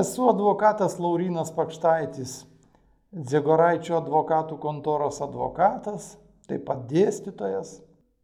[0.00, 2.44] Esu advokatas Laurinas Pakštaitis,
[3.10, 6.14] Dzegoraičio advokatų kontoros advokatas,
[6.48, 7.80] taip pat dėstytojas.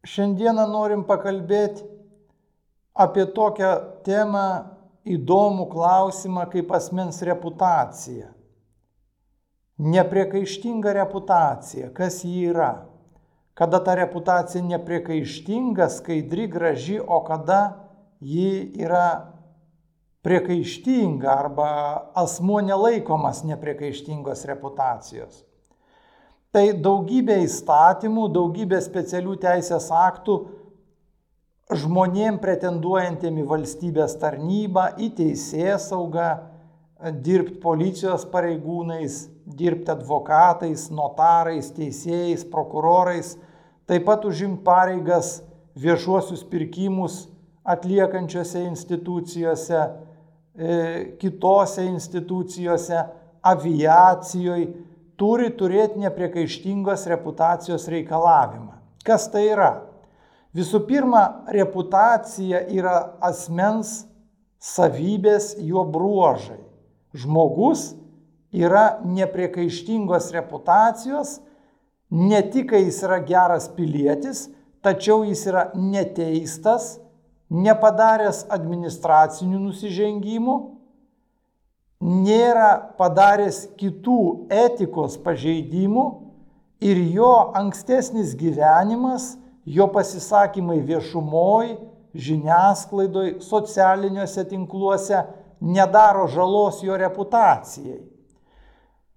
[0.07, 1.83] Šiandieną norim pakalbėti
[2.97, 3.71] apie tokią
[4.07, 4.47] temą
[5.05, 8.31] įdomų klausimą kaip asmens reputacija.
[9.77, 12.71] Nepriekaištinga reputacija, kas ji yra?
[13.57, 17.61] Kada ta reputacija nepriekaištinga, skaidri, graži, o kada
[18.21, 19.36] ji yra
[20.25, 21.69] priekaištinga arba
[22.17, 25.43] asmuo nelaikomas nepriekaištingos reputacijos.
[26.51, 30.37] Tai daugybė įstatymų, daugybė specialių teisės aktų
[31.75, 36.29] žmonėm pretenduojantiem į valstybės tarnybą, į teisės saugą,
[36.97, 43.35] dirbti policijos pareigūnais, dirbti advokatais, notarais, teisėjais, prokurorais,
[43.87, 45.41] taip pat užimti pareigas
[45.77, 47.27] viešuosius pirkimus
[47.67, 49.83] atliekančiose institucijose,
[51.21, 53.03] kitose institucijose,
[53.45, 54.71] aviacijoje
[55.17, 58.73] turi turėti nepriekaištingos reputacijos reikalavimą.
[59.05, 59.71] Kas tai yra?
[60.57, 64.07] Visų pirma, reputacija yra asmens
[64.57, 66.59] savybės, jo bruožai.
[67.17, 67.91] Žmogus
[68.53, 71.37] yra nepriekaištingos reputacijos,
[72.09, 74.47] ne tik, jis yra geras pilietis,
[74.85, 76.97] tačiau jis yra neteistas,
[77.49, 80.55] nepadaręs administracinių nusižengimų,
[82.03, 86.05] nėra padaręs kitų etikos pažeidimų
[86.83, 91.77] ir jo ankstesnis gyvenimas, jo pasisakymai viešumoj,
[92.17, 95.23] žiniasklaidoj, socialiniuose tinkluose
[95.61, 98.03] nedaro žalos jo reputacijai.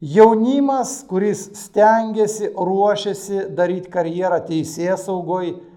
[0.01, 5.70] Jaunimas, kuris stengiasi, ruošiasi daryti karjerą teisės saugoje, E,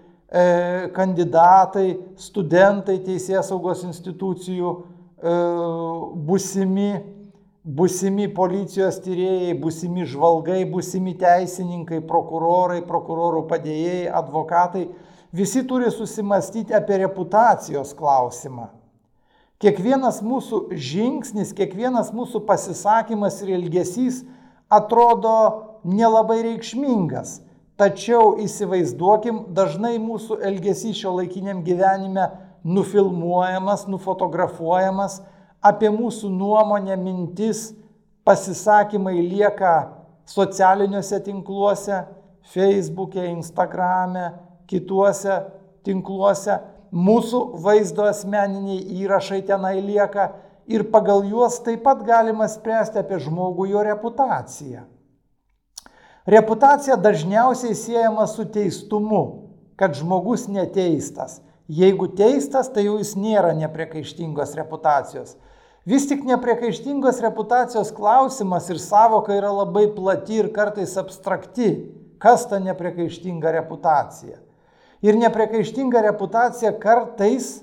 [0.94, 4.70] kandidatai, studentai teisės saugos institucijų,
[5.22, 5.34] e,
[6.26, 6.88] busimi,
[7.64, 14.88] busimi policijos tyrėjai, busimi žvalgai, busimi teisininkai, prokurorai, prokurorų padėjėjai, advokatai,
[15.30, 18.72] visi turi susimastyti apie reputacijos klausimą.
[19.62, 24.24] Kiekvienas mūsų žingsnis, kiekvienas mūsų pasisakymas ir elgesys
[24.66, 25.38] atrodo
[25.86, 27.38] nelabai reikšmingas
[27.74, 32.28] Tačiau įsivaizduokim, dažnai mūsų elgesys šio laikiniam gyvenime
[32.62, 35.18] nufilmuojamas, nufotografuojamas,
[35.58, 37.72] apie mūsų nuomonę, mintis,
[38.24, 39.74] pasisakymai lieka
[40.30, 42.04] socialiniuose tinkluose,
[42.54, 44.30] Facebook'e, Instagram'e,
[44.70, 45.40] kituose
[45.84, 46.60] tinkluose,
[46.94, 50.30] mūsų vaizdo asmeniniai įrašai tenai lieka
[50.70, 54.84] ir pagal juos taip pat galima spręsti apie žmogų jo reputaciją.
[56.26, 61.40] Reputacija dažniausiai siejama su teistumu, kad žmogus neteistas.
[61.68, 65.34] Jeigu teistas, tai jau jis nėra nepriekaištingos reputacijos.
[65.84, 71.68] Vis tik nepriekaištingos reputacijos klausimas ir savoka yra labai plati ir kartais abstrakti.
[72.16, 74.38] Kas ta nepriekaištinga reputacija?
[75.04, 77.58] Ir nepriekaištinga reputacija kartais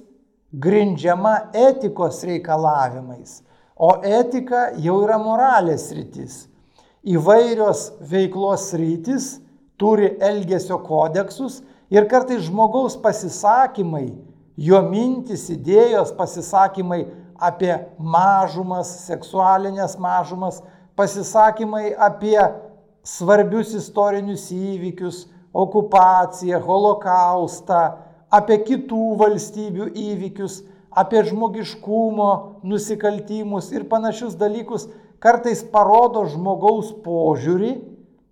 [0.54, 3.42] grindžiama etikos reikalavimais.
[3.74, 6.44] O etika jau yra moralės rytis
[7.08, 9.40] įvairios veiklos rytis
[9.82, 14.14] turi elgesio kodeksus ir kartais žmogaus pasisakymai,
[14.58, 17.06] jo mintis, idėjos, pasisakymai
[17.42, 20.62] apie mažumas, seksualinės mažumas,
[20.96, 22.38] pasisakymai apie
[23.02, 27.82] svarbius istorinius įvykius, okupaciją, holokaustą,
[28.32, 34.86] apie kitų valstybių įvykius, apie žmogiškumo nusikaltimus ir panašius dalykus
[35.22, 37.76] kartais parodo žmogaus požiūrį,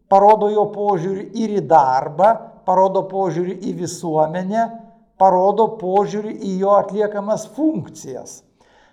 [0.09, 2.33] parodo jo požiūrį ir į darbą,
[2.65, 4.65] parodo požiūrį į visuomenę,
[5.21, 8.41] parodo požiūrį į jo atliekamas funkcijas.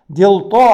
[0.06, 0.68] Dėl to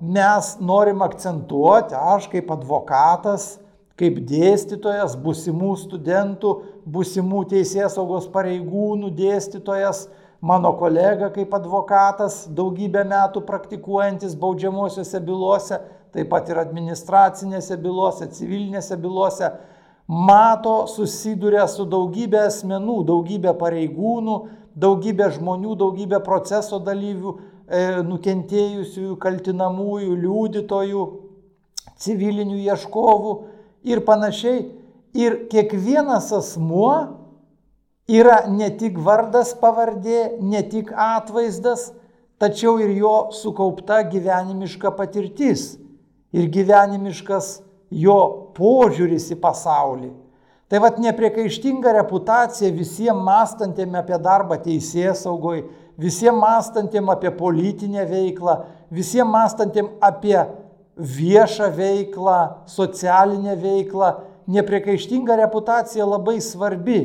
[0.00, 3.56] mes norim akcentuoti, aš kaip advokatas,
[3.98, 6.54] kaip dėstytojas, busimų studentų,
[6.86, 10.06] busimų teisės saugos pareigūnų dėstytojas,
[10.40, 15.80] mano kolega kaip advokatas, daugybę metų praktikuojantis baudžiamosiose bylose,
[16.14, 19.50] taip pat ir administracinėse bylose, civilinėse bylose,
[20.08, 24.38] mato, susiduria su daugybė asmenų, daugybė pareigūnų,
[24.78, 27.34] daugybė žmonių, daugybė proceso dalyvių,
[27.68, 31.04] e, nukentėjusiųjų, kaltinamųjų, liudytojų,
[31.98, 33.34] civilinių ieškovų
[33.84, 34.66] ir panašiai.
[35.18, 36.92] Ir kiekvienas asmuo
[38.08, 41.90] yra ne tik vardas pavardė, ne tik atvaizdas,
[42.38, 45.74] tačiau ir jo sukaupta gyvenimiška patirtis
[46.32, 47.58] ir gyvenimiškas
[47.90, 48.18] jo
[48.56, 50.10] požiūris į pasaulį.
[50.68, 55.62] Tai vad nepriekaištinga reputacija visiems mąstantiem apie darbą teisės saugoj,
[55.96, 58.58] visiems mąstantiem apie politinę veiklą,
[58.92, 60.36] visiems mąstantiem apie
[60.98, 64.12] viešą veiklą, socialinę veiklą.
[64.48, 67.00] Nepriekaištinga reputacija labai svarbi.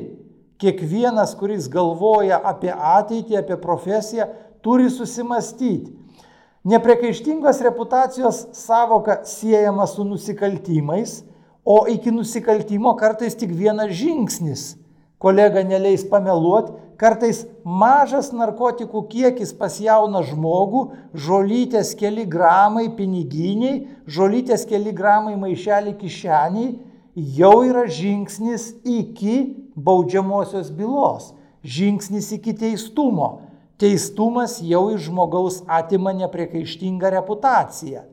[0.59, 4.29] Kiekvienas, kuris galvoja apie ateitį, apie profesiją,
[4.63, 5.91] turi susimastyti.
[6.63, 11.23] Nepriekaištingos reputacijos savoka siejama su nusikaltimais,
[11.65, 14.77] o iki nusikaltimo kartais tik vienas žingsnis.
[15.19, 24.63] Kolega neleis pameluoti, kartais mažas narkotikų kiekis pas jauną žmogų, žolytės keli gramai piniginiai, žolytės
[24.67, 26.73] keli gramai maišelį kišeniai,
[27.39, 29.37] jau yra žingsnis iki
[29.75, 31.33] baudžiamosios bylos,
[31.63, 33.42] žingsnis iki teistumo.
[33.83, 38.05] Teistumas jau iš žmogaus atima nepriekaištingą reputaciją.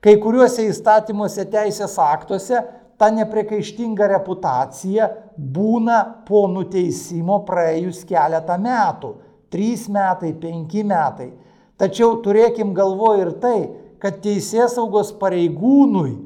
[0.00, 2.62] Kai kuriuose įstatymuose teisės aktuose
[2.96, 9.10] ta nepriekaištinga reputacija būna po nuteisimo praėjus keletą metų-
[9.52, 11.32] trys metai, penki metai.
[11.76, 13.70] Tačiau turėkim galvoje ir tai,
[14.00, 16.16] kad teisės saugos pareigūnui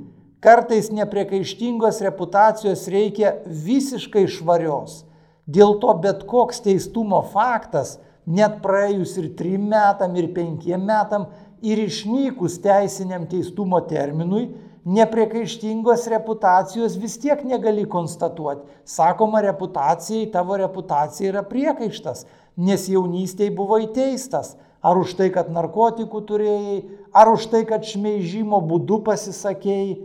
[0.41, 5.03] kartais nepriekaištingos reputacijos reikia visiškai švarios.
[5.49, 11.27] Dėl to bet koks teistumo faktas, net praėjus ir trim metam, ir penkiem metam,
[11.63, 14.49] ir išnykus teisiniam teistumo terminui,
[14.83, 18.67] nepriekaištingos reputacijos vis tiek negali konstatuoti.
[18.85, 22.27] Sakoma, reputacijai, tavo reputacija yra priekaištas,
[22.59, 24.57] nes jaunystėje buvo įteistas.
[24.83, 26.81] Ar už tai, kad narkotikų turėjai,
[27.15, 30.01] ar už tai, kad šmeižimo būdu pasisakėjai.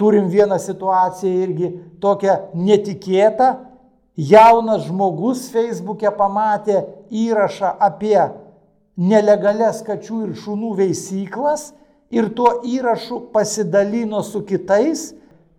[0.00, 1.68] Turim vieną situaciją irgi
[2.02, 3.50] tokią netikėtą.
[4.14, 8.18] Jaunas žmogus Facebook'e pamatė įrašą apie
[8.94, 11.72] nelegalias kačių ir šunų veisyklas
[12.14, 15.08] ir tuo įrašu pasidalino su kitais,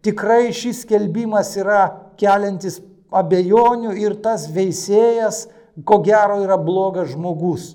[0.06, 1.81] tikrai šis skelbimas yra
[2.16, 2.80] keliantis
[3.12, 5.50] abejonių ir tas veisėjas,
[5.84, 7.74] ko gero, yra blogas žmogus.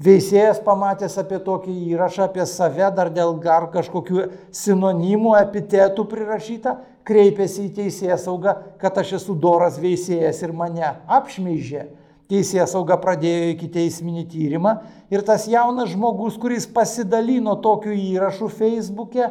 [0.00, 6.76] Veisėjas pamatęs apie tokį įrašą apie save, dar dėl gar kažkokių sinonimų, epitetų prirašyta,
[7.10, 11.88] kreipėsi į teisėją saugą, kad aš esu doras veisėjas ir mane apšmeižė
[12.30, 14.76] teisės sauga pradėjo iki teisminį tyrimą
[15.10, 19.30] ir tas jaunas žmogus, kuris pasidalino tokiu įrašu Facebook'e,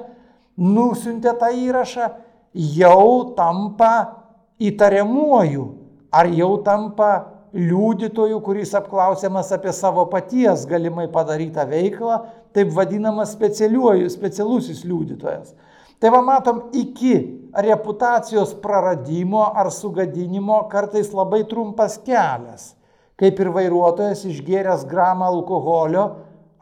[0.60, 2.10] nusintė tą įrašą,
[2.54, 3.94] jau tampa
[4.60, 5.68] įtariamuoju
[6.12, 7.12] ar jau tampa
[7.54, 12.20] liudytoju, kuris apklausiamas apie savo paties galimai padarytą veiklą,
[12.54, 15.56] taip vadinamas specialusis liudytojas.
[16.00, 17.16] Tai va matom, iki
[17.54, 22.76] reputacijos praradimo ar sugadinimo kartais labai trumpas kelias
[23.20, 26.06] kaip ir vairuotojas išgėręs gramą alkoholio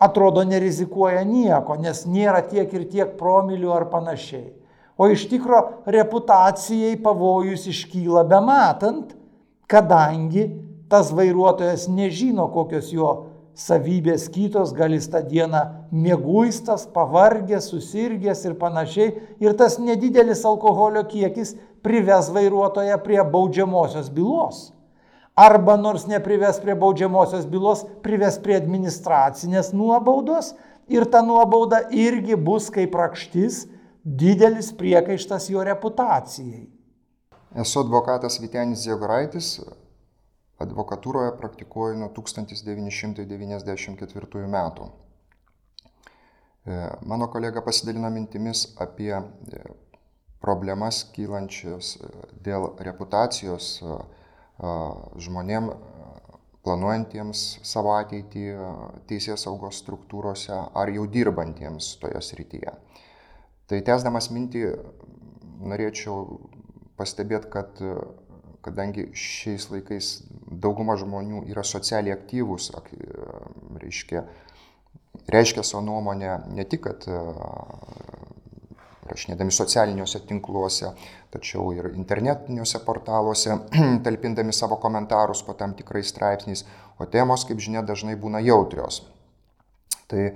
[0.01, 4.49] atrodo nerizikuoja nieko, nes nėra tiek ir tiek promilių ar panašiai.
[4.97, 9.13] O iš tikro reputacijai pavojus iškyla be matant,
[9.69, 10.47] kadangi
[10.89, 13.11] tas vairuotojas nežino, kokios jo
[13.57, 19.13] savybės kitos, gal jis tą dieną mėguistas, pavargęs, susirgęs ir panašiai.
[19.41, 21.55] Ir tas nedidelis alkoholio kiekis
[21.85, 24.67] prives vairuotoją prie baudžiamosios bylos
[25.37, 30.55] arba nors neprives prie baudžiamosios bylos, prives prie administracinės nuobaudos
[30.89, 33.67] ir ta nuobauda irgi bus kaip rakštis
[34.01, 36.65] didelis priekaištas jo reputacijai.
[37.57, 39.59] Esu advokatas Vitenis Ziegoraitis,
[40.63, 44.87] advokatūroje praktikuoju nuo 1994 metų.
[46.67, 46.69] E,
[47.05, 49.21] mano kolega pasidalino mintimis apie e,
[50.41, 51.99] problemas kylančias e,
[52.49, 53.65] dėl reputacijos
[55.21, 55.65] žmonėm
[56.65, 58.45] planuojantiems savo ateitį
[59.05, 62.73] teisės saugos struktūrose ar jau dirbantiems toje srityje.
[63.69, 64.73] Tai tęsdamas mintį
[65.61, 66.41] norėčiau
[66.97, 67.77] pastebėti, kad
[68.65, 70.23] kadangi šiais laikais
[70.63, 72.71] dauguma žmonių yra socialiai aktyvūs,
[73.81, 74.23] reiškia,
[75.31, 77.07] reiškia savo nuomonę ne tik, kad
[79.07, 80.91] rašinėdami socialiniuose tinkluose,
[81.33, 83.55] tačiau ir internetiniuose portaluose,
[84.05, 86.65] talpindami savo komentarus po tam tikrais straipsniais,
[86.99, 89.03] o temos, kaip žinia, dažnai būna jautrios.
[90.11, 90.33] Tai e,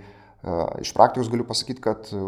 [0.83, 2.23] iš praktikos galiu pasakyti, kad e,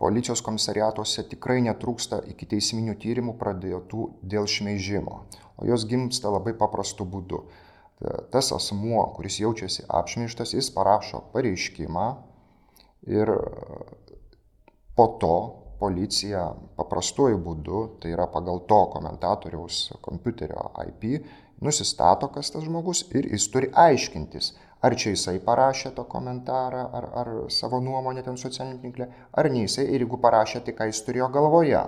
[0.00, 5.24] policijos komisariatuose tikrai netrūksta iki teisminių tyrimų pradėtų dėl šmeižimo,
[5.60, 7.44] o jos gimsta labai paprastu būdu.
[8.32, 12.06] Tas asmuo, kuris jaučiasi apšmeištas, jis parašo pareiškimą
[13.12, 13.32] ir
[15.00, 15.34] Po to
[15.80, 16.42] policija
[16.76, 21.06] paprastuoju būdu, tai yra pagal to komentatoriaus kompiuterio IP,
[21.64, 24.50] nusistato, kas tas žmogus ir jis turi aiškintis,
[24.84, 29.64] ar čia jisai parašė to komentarą, ar, ar savo nuomonę ten socialiniam tinklė, ar ne
[29.64, 31.80] jisai ir jeigu parašė, tai ką jis turėjo galvoje.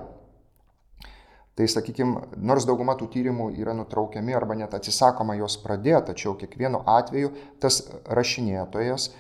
[1.58, 6.80] Tai sakykime, nors dauguma tų tyrimų yra nutraukiami arba net atsisakoma juos pradėti, tačiau kiekvienu
[6.88, 9.10] atveju tas rašinėtojas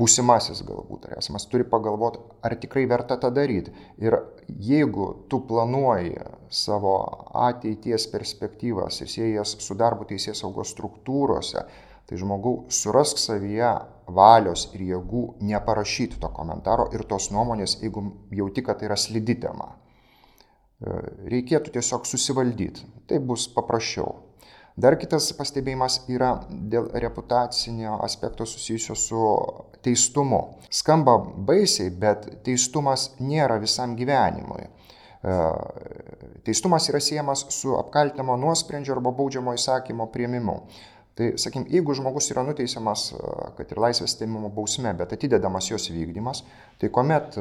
[0.00, 3.72] būsimasis galbūt ar esamas turi pagalvoti, ar tikrai verta tą daryti.
[4.02, 4.16] Ir
[4.48, 6.18] jeigu tu planuoji
[6.50, 6.94] savo
[7.46, 11.64] ateities perspektyvas ir siejas su darbo teisės saugos struktūrose,
[12.04, 13.70] tai žmogau surask savyje
[14.12, 18.04] valios ir jėgų neparašyti to komentaro ir tos nuomonės, jeigu
[18.34, 19.70] jauti, kad tai yra slidi tema.
[19.72, 19.83] E,
[20.82, 22.86] reikėtų tiesiog susivaldyti.
[23.08, 24.14] Tai bus paprasčiau.
[24.74, 29.20] Dar kitas pastebėjimas yra dėl reputacinio aspekto susijusio su
[29.86, 30.40] teistumu.
[30.66, 31.14] Skamba
[31.46, 34.64] baisiai, bet teistumas nėra visam gyvenimui.
[34.66, 35.36] E,
[36.48, 40.56] teistumas yra siejamas su apkaltinamo nuosprendžio arba baudžiamo įsakymo prieimimu.
[41.14, 45.86] Tai, sakykim, jeigu žmogus yra nuteisiamas, e, kad ir laisvės teimimo bausme, bet atidedamas jos
[45.94, 46.42] vykdymas,
[46.82, 47.38] tai kuomet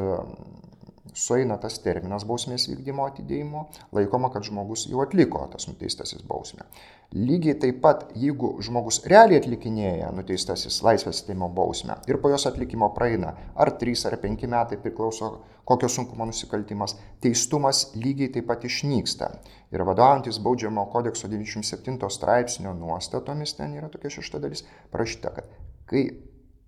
[1.14, 6.66] sueina tas terminas bausmės vykdymo atidėjimo, laikoma, kad žmogus jau atliko tas nuteistasis bausmę.
[7.14, 12.90] Lygiai taip pat, jeigu žmogus realiai atlikinėja nuteistasis laisvės teimo bausmę ir po jos atlikimo
[12.96, 15.30] praeina ar 3 ar 5 metai priklauso
[15.64, 19.30] kokio sunkumo nusikaltimas, teistumas lygiai taip pat išnyksta.
[19.74, 25.54] Ir vadovaujantis baudžiamo kodekso 97 straipsnio nuostatomis, ten yra tokia šešta dalis, parašyta, kad
[25.90, 26.08] kai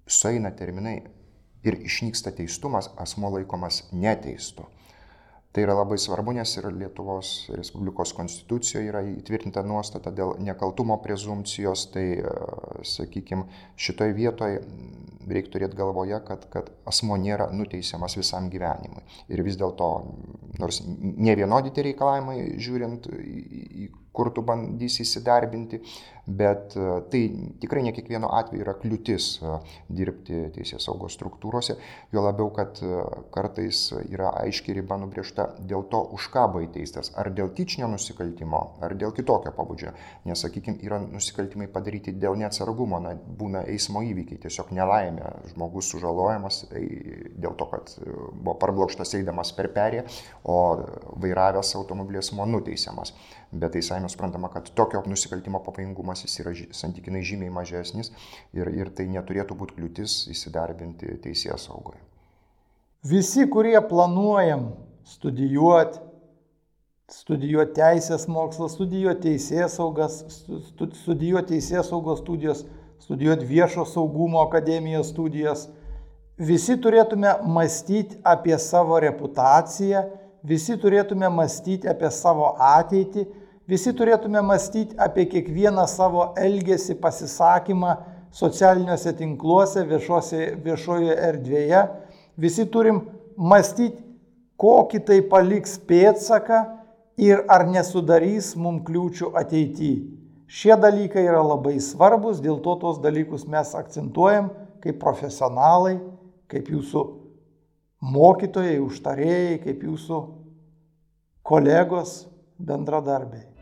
[0.08, 1.00] sueina terminai
[1.66, 4.68] ir išnyksta teistumas, asmo laikomas neteistu.
[5.56, 11.86] Tai yra labai svarbu, nes ir Lietuvos Respublikos konstitucijoje yra įtvirtinta nuostata dėl nekaltumo prezumcijos,
[11.94, 12.04] tai,
[12.84, 13.48] sakykime,
[13.80, 14.60] šitoj vietoje
[15.32, 19.06] reikia turėti galvoje, kad, kad asmo nėra nuteisiamas visam gyvenimui.
[19.32, 19.88] Ir vis dėlto,
[20.60, 25.82] nors ne vienodi tie reikalavimai, žiūrint į kur tu bandysi įsidarbinti,
[26.28, 27.22] bet e, tai
[27.62, 29.58] tikrai ne kiekvieno atveju yra kliūtis e,
[29.94, 31.78] dirbti teisės saugos struktūrose,
[32.14, 33.04] jo labiau, kad e,
[33.34, 38.64] kartais yra aiškiai riba nubriežta dėl to, už ką buvo įteistas, ar dėl tyčinio nusikaltimo,
[38.86, 39.94] ar dėl kitokio pabudžio.
[40.26, 46.64] Nes, sakykime, yra nusikaltimai padaryti dėl neatsargumo, na, būna eismo įvykiai, tiesiog nelaimė, žmogus sužalojamas
[46.74, 47.94] dėl to, kad
[48.34, 50.04] buvo parblokštas eidamas per perį,
[50.50, 50.58] o
[51.22, 53.14] vairavęs automobilis buvo nuteisiamas
[53.56, 58.12] bet tai savime suprantama, kad tokio nusikaltimo pavojingumas jis yra santykinai žymiai mažesnis
[58.54, 62.02] ir, ir tai neturėtų būti kliūtis įsidarbinti teisės saugoje.
[63.06, 64.72] Visi, kurie planuojam
[65.06, 66.00] studijuoti,
[67.12, 70.24] studijuoti teisės mokslą, studijuoti teisės saugas,
[71.04, 72.66] studijuoti teisės saugos studijos,
[73.06, 75.68] studijuoti viešo saugumo akademijos studijas,
[76.38, 80.02] visi turėtume mąstyti apie savo reputaciją,
[80.44, 83.28] visi turėtume mąstyti apie savo ateitį,
[83.70, 87.96] visi turėtume mąstyti apie kiekvieną savo elgesį, pasisakymą
[88.36, 91.84] socialiniuose tinkluose, viešose, viešojoje erdvėje.
[92.38, 93.06] Visi turim
[93.38, 94.02] mąstyti,
[94.60, 96.62] kokį tai paliks pėtsaką
[97.22, 100.04] ir ar nesudarys mum kliūčių ateityje.
[100.46, 104.52] Šie dalykai yra labai svarbus, dėl to tos dalykus mes akcentuojam
[104.84, 105.98] kaip profesionalai,
[106.52, 107.02] kaip jūsų
[108.14, 110.22] mokytojai, užtarėjai, kaip jūsų
[111.46, 112.28] kolegos
[112.62, 113.55] bendradarbiai.